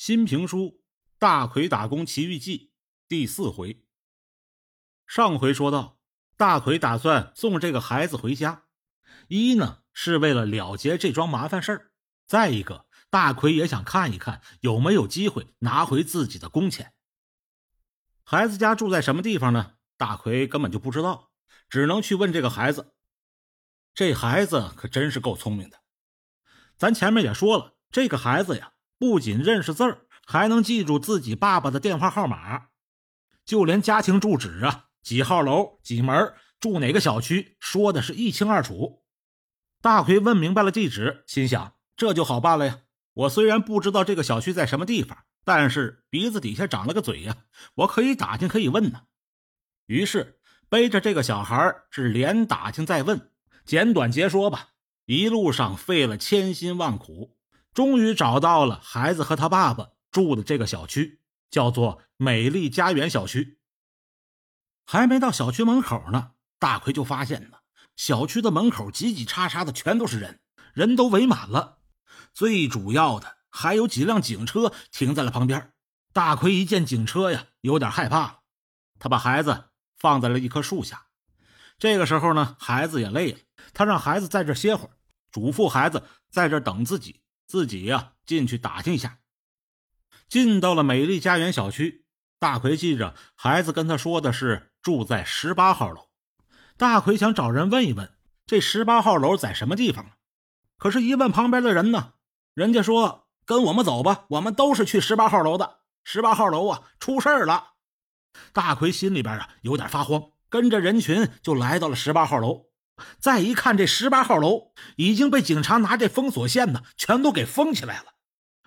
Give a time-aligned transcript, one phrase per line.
[0.00, 0.58] 新评书
[1.18, 2.58] 《大奎打工奇遇记》
[3.06, 3.84] 第四回。
[5.06, 5.98] 上回说到，
[6.38, 8.64] 大奎打算送这个孩子回家，
[9.28, 11.90] 一呢是为了了结这桩麻烦事儿，
[12.26, 16.94] 再一个，大奎也想看一看有没有机会拿回自己的工钱。
[18.24, 19.74] 孩子家住在什么地方呢？
[19.98, 21.30] 大奎根本就不知道，
[21.68, 22.94] 只能去问这个孩子。
[23.92, 25.82] 这孩子可真是够聪明的，
[26.78, 28.72] 咱前面也说了，这个孩子呀。
[29.00, 32.66] 不仅认识字儿，还能记住自己爸爸的电话号码，
[33.46, 39.02] 就连家庭住址啊，几号楼、几门、住哪个小区，说的是一清二楚。
[39.80, 42.80] 大奎问明白了地址，心想这就好办了呀。
[43.14, 47.38] 我虽然不知道这个小区在什么地方，但是鼻子底下长了个嘴呀，
[47.76, 49.04] 我可以打听，可以问呢。
[49.86, 53.30] 于是背着这个小孩是连打听再问，
[53.64, 54.72] 简短截说吧，
[55.06, 57.38] 一路上费了千辛万苦。
[57.72, 61.20] 终于找到了孩子和他爸爸住的这个小区，
[61.50, 63.58] 叫做美丽家园小区。
[64.84, 67.62] 还没到小区门口呢，大奎就发现了
[67.94, 70.40] 小区的门口挤挤叉叉的，全都是人，
[70.74, 71.78] 人都围满了。
[72.34, 75.72] 最主要的还有几辆警车停在了旁边。
[76.12, 78.40] 大奎一见警车呀，有点害怕了。
[78.98, 81.06] 他把孩子放在了一棵树下。
[81.78, 83.38] 这个时候呢，孩子也累了，
[83.72, 84.90] 他让孩子在这歇会儿，
[85.30, 87.22] 嘱咐孩子在这等自己。
[87.50, 89.18] 自己呀，进去打听一下。
[90.28, 92.04] 进到了美丽家园小区，
[92.38, 96.10] 大奎记着孩子跟他说的是住在十八号楼。
[96.76, 98.14] 大奎想找人问一问，
[98.46, 100.12] 这十八号楼在什么地方？
[100.78, 102.12] 可是，一问旁边的人呢，
[102.54, 105.80] 人家说：“跟我们走吧，我们都是去十八号楼的。
[106.04, 107.72] 十八号楼啊，出事了。”
[108.54, 112.69] 大奎心里边啊有点发慌，跟着人群就来到了十八号楼。
[113.18, 118.14] 再一看，这十八号楼已经被警察拿这封锁线呢，全都给封起来了。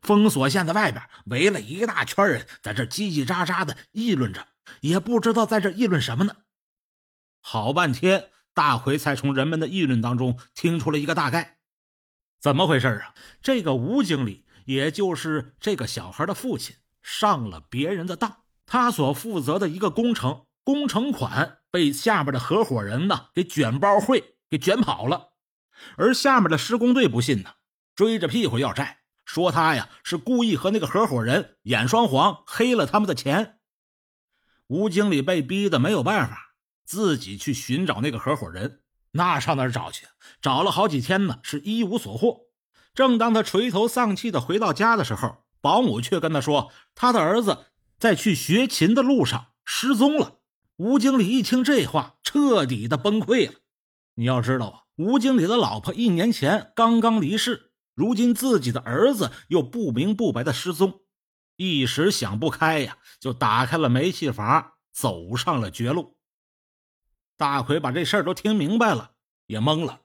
[0.00, 4.48] 封锁线的外边围了一大圈人，在这叽叽喳喳的议论着，
[4.80, 6.36] 也不知道在这议论什么呢。
[7.40, 11.58] 好半天，大奎才从人们的议论当中听出了一个大概。
[12.40, 13.14] 怎么回事啊？
[13.40, 20.46] 这个吴经理，也就是这个小孩的父亲，上了别人的当，他所负责的一个工程。
[20.64, 25.30] 工程款被下面的合伙人呢给卷包会给卷跑了，
[25.96, 27.54] 而下面的施工队不信呢，
[27.96, 33.58] 追着屁股要债，说他呀是故意和那个合伙人演双簧，黑了他们的钱。
[34.66, 38.82] 吴经理被逼的没有办法，自己去寻找那个合伙人，
[39.12, 40.06] 那上哪找去？
[40.42, 42.42] 找了好几天呢，是一无所获。
[42.94, 47.66] 正当他垂头丧气的回到家的时候，保姆却跟他说，他的儿子
[47.98, 50.41] 在去学琴的路上失踪了。
[50.82, 53.54] 吴经理一听这话，彻底的崩溃了。
[54.16, 61.02] 你要知道啊，吴经理的老婆一年前刚刚离世，如今自己的儿子又不明不白的失踪，
[61.54, 66.16] 一时想不开呀，就打开了煤气阀，走上了绝路。
[67.36, 69.12] 大奎把这事儿都听明白了，
[69.46, 70.00] 也懵了。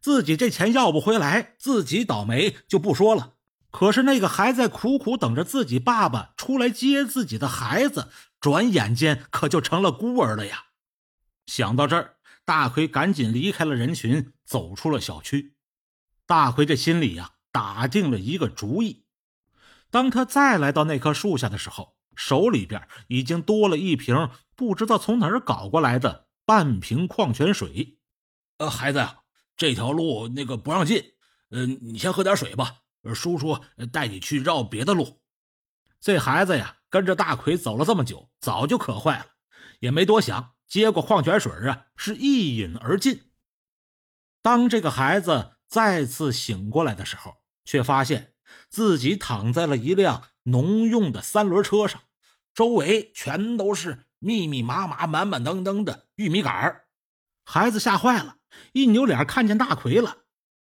[0.00, 3.32] 自己这钱要不回来，自己倒霉就不说了。
[3.72, 8.06] 可是那个还在苦苦等着自己爸爸出来接自己的孩子，
[8.44, 10.66] 转眼间可就成了孤儿了呀！
[11.46, 15.56] 想到这儿，大奎赶紧离开了人群，走出了小区。
[16.26, 19.06] 大奎这心里呀，打定了一个主意。
[19.90, 27.96] 当他再来到那棵树下的时候，手里边已经多了一瓶不知道从哪儿搞过来的半瓶矿泉水。
[28.58, 29.08] 呃，孩子，
[29.56, 31.02] 这条路那个不让进，
[31.48, 32.82] 嗯，你先喝点水吧。
[33.14, 33.58] 叔叔
[33.90, 35.22] 带你去绕别的路。
[36.04, 39.26] 这孩子呀，跟着大奎走了这么久，早就渴坏了，
[39.80, 43.30] 也没多想，接过矿泉水啊，是一饮而尽。
[44.42, 48.34] 当这个孩子再次醒过来的时候，却发现
[48.68, 52.02] 自己躺在了一辆农用的三轮车上，
[52.52, 56.82] 周围全都是密密麻麻、满满登登的玉米杆
[57.46, 58.36] 孩子吓坏了，
[58.74, 60.18] 一扭脸看见大奎了。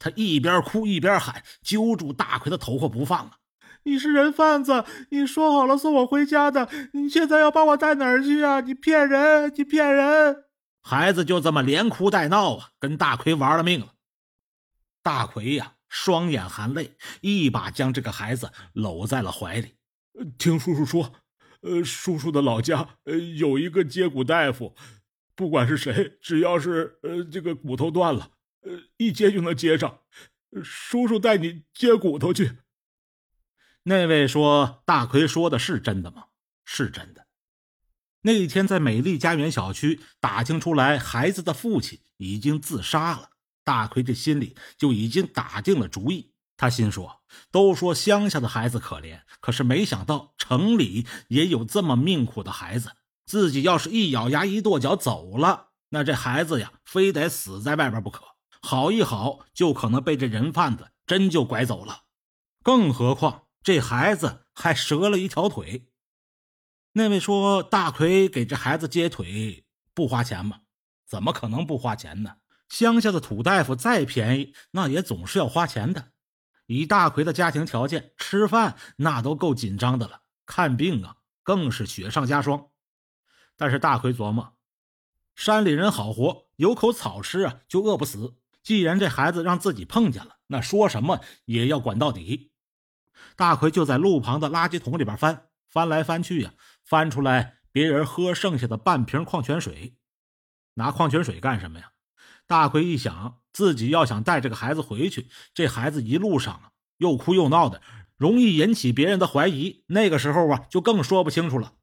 [0.00, 3.36] 他一边哭一边喊，揪住大奎的头发不放啊！
[3.84, 8.60] 你是人贩子，你说好了送我回家的，你现在要把我带哪儿去啊？
[8.60, 10.44] 你骗人，你骗人！
[10.82, 13.94] 孩子就这么连哭带闹啊，跟大奎玩了命了。
[15.02, 19.76] 大奎呀，双眼含泪，一把将这个孩子搂在了怀里。
[20.38, 21.12] 听叔叔说，
[21.62, 24.74] 呃，叔叔的老家呃有一个接骨大夫，
[25.34, 28.32] 不管是谁，只要是呃这个骨头断了。
[28.62, 30.00] 呃，一接就能接上，
[30.62, 32.58] 叔叔带你接骨头去。
[33.82, 36.24] 那位说：“大奎说的是真的吗？”
[36.64, 37.26] 是真的。
[38.22, 43.30] 那一天在美丽家园小区打听出来，孩子的父亲已经自杀了。
[43.64, 52.92] 大奎这心里就已经打定了主意，他心说：“都说乡下的孩子可怜，可是没想到城里也有这么命苦的孩子。
[53.24, 58.24] 自己要是一咬牙一跺脚走了，那这孩子呀，非得死在外边不可。
[58.60, 62.02] 好一好，就可能被这人贩子真就拐走了。
[62.62, 65.88] 更何况这孩子还折了一条腿。”
[66.92, 69.64] 那位说：“大奎给这孩子接腿
[69.94, 70.60] 不花钱吗？
[71.06, 72.36] 怎么可能不花钱呢？
[72.68, 76.12] 乡下的土大夫再便宜，那也总是要花钱的。”
[76.66, 82.68] 以大奎的家庭条件，吃饭那都够紧张的了，看病啊更是雪上加霜。
[83.56, 84.54] 但是大奎琢磨，
[85.34, 88.36] 山里人好活，有口草吃啊，就饿不死。
[88.62, 92.49] 既然这孩子让自己碰见了，那说什么也要管到底。
[93.36, 99.96] 大奎就在路旁的垃圾桶里边翻，翻来翻去呀，翻出来别人喝剩下的半瓶矿泉水。
[100.74, 101.92] 拿矿泉水干什么呀？
[102.46, 107.82] 大奎一想，自己要想带这个孩子回去，这孩子一路上啊又哭又闹的，
[108.16, 109.84] 容易引起别人的怀疑。
[109.88, 111.74] 那个时候啊，就更说不清楚了。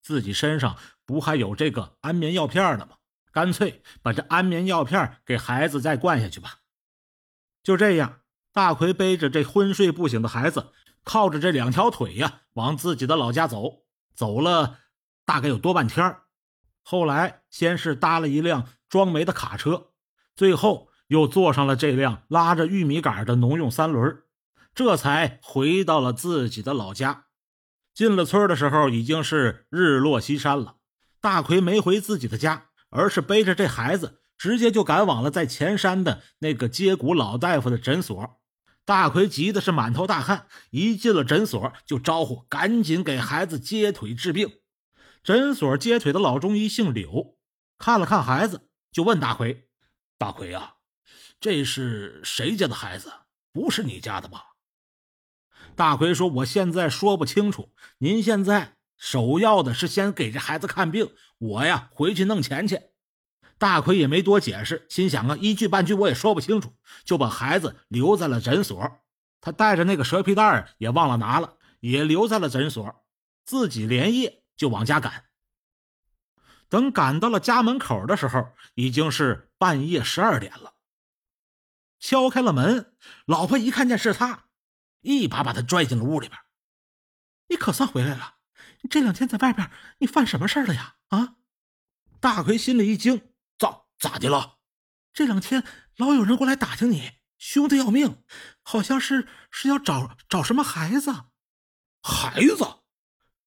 [0.00, 2.96] 自己身上不还有这个安眠药片呢吗？
[3.30, 6.60] 干脆把这安眠药片给孩子再灌下去吧。
[7.62, 8.20] 就这样，
[8.52, 10.72] 大奎背着这昏睡不醒的孩子，
[11.04, 13.84] 靠着这两条腿呀，往自己的老家走。
[14.14, 14.78] 走了
[15.24, 16.16] 大概有多半天
[16.82, 18.68] 后来先是搭了一辆。
[18.88, 19.88] 装煤的卡车，
[20.34, 24.22] 最后又坐上了这辆拉着玉米杆的农用三轮，
[24.74, 27.26] 这才回到了自己的老家。
[27.92, 30.76] 进了村的时候，已经是日落西山了。
[31.20, 38.40] 大奎没回自己的家，而是背着这孩子，直接就赶往了在前山的那个接骨老大夫的诊所。
[38.84, 44.60] 大奎急的是满头大汗，一进了诊所就招呼赶紧给孩子接腿治病。
[45.22, 47.36] 诊所接腿的老中医姓柳，
[47.76, 48.70] 看了看孩子。
[48.90, 49.68] 就问大奎
[50.16, 50.76] ：“大奎呀，
[51.38, 53.12] 这是谁家的孩子？
[53.52, 54.54] 不是你家的吧？”
[55.76, 57.74] 大奎说：“我现在说不清楚。
[57.98, 62.80] 您现在首要的是先给这孩子看病，我呀回去弄钱去。”
[63.58, 66.74] 大奎也没多解释，心想啊，一句半句我也说不清楚，
[67.04, 69.00] 就把孩子留在了诊所。
[69.40, 73.04] 他带着那个蛇皮袋也忘了拿了，也留在了诊所，
[73.44, 75.24] 自己连夜就往家赶。
[76.68, 80.74] 等赶到了家门口的时候，已经是半夜十二点了。
[81.98, 82.94] 敲开了门，
[83.26, 84.44] 老婆一看见是他，
[85.00, 86.38] 一把把他拽进了屋里边。
[87.48, 88.34] 你可算回来了！
[88.82, 90.96] 你这两天在外边，你犯什么事了呀？
[91.08, 91.36] 啊！
[92.20, 93.27] 大奎心里一惊，
[93.98, 94.58] 咋的了？
[95.12, 95.64] 这两天
[95.96, 98.22] 老有人过来打听你，凶的要命，
[98.62, 101.12] 好像是是要找找什么孩子。
[102.02, 102.64] 孩子！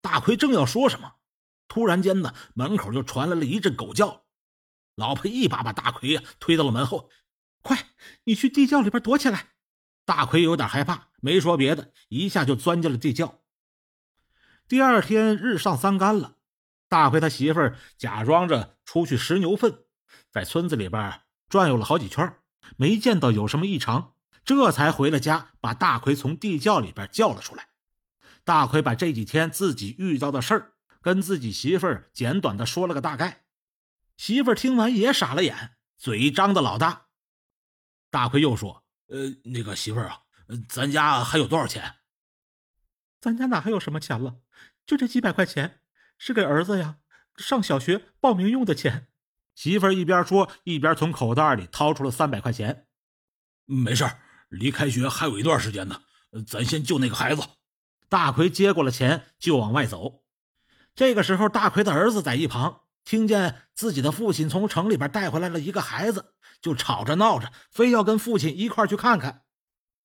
[0.00, 1.16] 大奎正要说什么。
[1.68, 4.24] 突然间呢，门口就传来了一阵狗叫，
[4.94, 7.10] 老婆一把把大奎呀推到了门后，
[7.60, 7.90] 快，
[8.24, 9.48] 你去地窖里边躲起来。
[10.06, 13.42] 大奎有点害怕，没说别的，一下就钻进了地窖。
[14.66, 16.36] 第二天日上三竿了，
[16.88, 19.84] 大奎他媳妇儿假装着出去拾牛粪，
[20.30, 22.36] 在村子里边转悠了好几圈，
[22.76, 24.14] 没见到有什么异常，
[24.44, 27.68] 这才回了家，把大奎从地窖里边叫了出来。
[28.44, 30.74] 大奎把这几天自己遇到的事儿。
[31.00, 33.44] 跟自己媳妇儿简短的说了个大概，
[34.16, 37.06] 媳妇儿听完也傻了眼，嘴张的老大。
[38.10, 40.22] 大奎又说：“呃，那个媳妇儿啊，
[40.68, 41.94] 咱家还有多少钱？
[43.20, 44.40] 咱家哪还有什么钱了？
[44.84, 45.80] 就这几百块钱，
[46.18, 46.98] 是给儿子呀
[47.36, 49.08] 上小学报名用的钱。”
[49.58, 52.86] 媳妇儿一边说，一边从口袋里掏出了三百块钱。
[53.64, 54.08] 没事
[54.48, 56.00] 离开学还有一段时间呢，
[56.46, 57.42] 咱先救那个孩子。
[58.08, 60.22] 大奎接过了钱，就往外走。
[60.94, 69.42] 这个时候，大奎的儿子在一旁听见自己的父亲从城里边带回来了一个孩子，就吵着闹着，非要跟父亲一块去看看。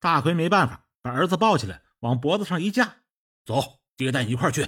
[0.00, 3.02] 大奎没办法，把儿子抱起来，往脖子上一架，
[3.44, 4.66] 走，爹带你一块去。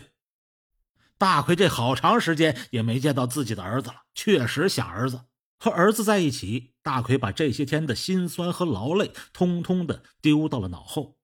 [1.19, 5.23] 大奎这好长时间也没见到自己的儿子了，确实想儿子，
[5.59, 6.75] 和儿子在一起。
[6.83, 11.17] 大奎把这些天的辛酸和劳累，通通的丢到了脑后。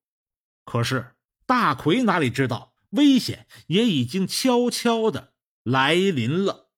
[0.65, 2.73] 可是大奎哪里知道？
[2.91, 5.33] 危险也已经悄悄的
[5.63, 6.70] 来临了。